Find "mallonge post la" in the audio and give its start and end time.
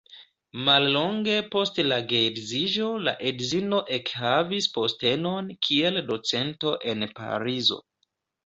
0.67-1.99